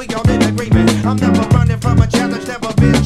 we 0.00 0.14
all 0.14 0.30
in 0.30 0.40
agreement. 0.42 0.88
I'm 1.04 1.16
never 1.16 1.42
running 1.54 1.78
from 1.78 2.00
a 2.00 2.06
challenge, 2.06 2.46
never 2.46 2.72
been 2.74 2.99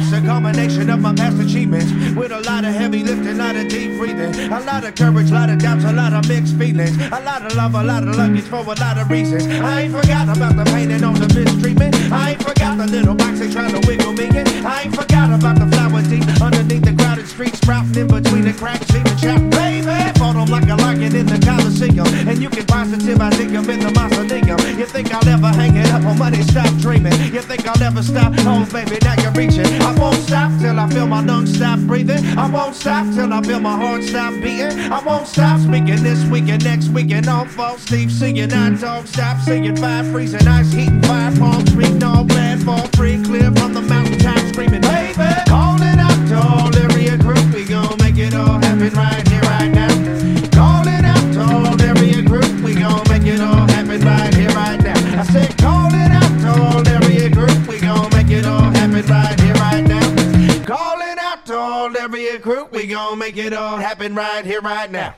Life's 0.00 0.12
a 0.12 0.20
combination 0.26 0.88
of 0.88 1.00
my 1.00 1.14
past 1.14 1.38
achievements 1.38 1.92
with 2.16 2.32
a 2.32 2.40
lot 2.40 2.64
of 2.64 2.72
heavy 2.72 3.04
lifting, 3.04 3.28
a 3.28 3.34
lot 3.34 3.54
of 3.54 3.68
deep 3.68 3.98
breathing, 3.98 4.32
a 4.50 4.60
lot 4.60 4.82
of 4.82 4.94
courage, 4.94 5.30
a 5.30 5.34
lot 5.34 5.50
of 5.50 5.58
doubts, 5.58 5.84
a 5.84 5.92
lot 5.92 6.14
of 6.14 6.26
mixed 6.26 6.56
feelings, 6.56 6.96
a 6.96 7.20
lot 7.20 7.44
of 7.44 7.54
love, 7.54 7.74
a 7.74 7.82
lot 7.82 8.02
of 8.08 8.16
luggage 8.16 8.44
for 8.44 8.64
a 8.64 8.80
lot 8.80 8.96
of 8.96 9.10
reasons. 9.10 9.46
I 9.46 9.82
ain't 9.82 9.92
forgot 9.92 10.34
about 10.34 10.56
the 10.56 10.64
pain 10.72 10.90
and 10.90 11.04
all 11.04 11.12
the 11.12 11.28
mistreatment. 11.34 11.94
I 12.10 12.30
ain't 12.30 12.42
forgot 12.42 12.78
the 12.78 12.86
little 12.86 13.14
box 13.14 13.40
they 13.40 13.50
trying 13.50 13.78
to 13.78 13.86
wiggle 13.86 14.14
me 14.14 14.24
in. 14.24 14.46
I 14.64 14.84
ain't 14.84 14.96
forgot 14.96 15.28
about 15.36 15.58
the 15.58 15.66
flower 15.66 16.00
deep 16.02 16.24
underneath 16.40 16.82
the 16.82 16.94
crowded 16.94 17.28
streets, 17.28 17.58
sprouting 17.58 18.00
in 18.00 18.06
between 18.06 18.44
the 18.46 18.54
cracks, 18.54 18.88
even 18.94 19.16
chap. 19.18 19.38
Baby, 19.50 20.18
fought 20.18 20.36
'em 20.36 20.48
like 20.48 20.68
a 20.70 20.76
lion 20.76 21.14
in 21.14 21.26
the 21.26 21.38
Coliseum, 21.44 22.06
and 22.26 22.40
you 22.40 22.48
can 22.48 22.64
positive 22.64 23.20
I 23.20 23.30
think 23.30 23.52
I'm 23.52 23.68
in 23.68 23.80
the 23.80 23.90
mausoleum. 23.90 24.58
You 24.78 24.86
think 24.86 25.12
I'll 25.12 25.28
ever 25.28 25.48
hang 25.48 25.76
it 25.76 25.90
up 25.90 26.04
on 26.06 26.18
money? 26.18 26.42
Stop 26.42 26.72
dreaming. 26.78 27.12
You 27.34 27.42
think 27.42 27.68
I'll 27.68 27.82
ever 27.82 28.02
stop? 28.02 28.32
Oh, 28.38 28.64
baby, 28.72 28.96
now 29.02 29.14
you're 29.20 29.32
reaching. 29.32 29.79
Stop 30.50 30.62
till 30.62 30.80
I 30.80 30.88
feel 30.88 31.06
my 31.06 31.20
lungs 31.22 31.54
stop 31.54 31.78
breathing. 31.80 32.24
I 32.36 32.48
won't 32.50 32.74
stop 32.74 33.06
till 33.14 33.32
I 33.32 33.40
feel 33.42 33.60
my 33.60 33.76
heart 33.76 34.02
stop 34.02 34.34
beating. 34.34 34.78
I 34.92 35.02
won't 35.04 35.26
stop 35.26 35.60
speaking 35.60 36.02
this 36.02 36.24
week 36.24 36.48
and 36.48 36.62
next 36.64 36.88
week 36.88 37.12
and 37.12 37.28
all 37.28 37.44
false 37.44 37.82
Steve 37.82 38.10
singing. 38.10 38.52
I 38.52 38.70
don't 38.70 39.06
stop 39.06 39.38
singing. 39.40 39.76
Fire 39.76 40.04
freezing, 40.10 40.46
ice 40.48 40.72
heating, 40.72 41.02
fire 41.02 41.36
palm 41.36 41.64
street, 41.66 42.02
all 42.02 42.24
land 42.24 42.64
fall 42.64 42.86
free, 42.96 43.22
clear 43.22 43.52
from 43.52 43.74
the 43.74 43.82
mountaintop 43.82 44.38
screaming. 44.48 44.89
Group, 62.38 62.72
we 62.72 62.86
gon' 62.86 63.18
make 63.18 63.36
it 63.36 63.52
all 63.52 63.76
happen 63.76 64.14
right 64.14 64.44
here, 64.44 64.60
right 64.60 64.90
now. 64.90 65.14